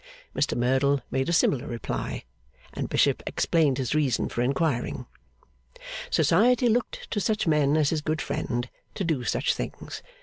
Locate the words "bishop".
2.89-3.21